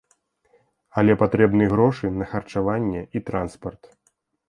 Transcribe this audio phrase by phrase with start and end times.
[1.01, 3.83] Але патрэбны грошы на харчаванне і транспарт.